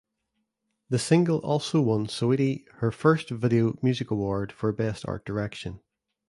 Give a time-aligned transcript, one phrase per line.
[0.89, 5.79] The single also won Saweetie her first Video Music Award for Best Art Direction.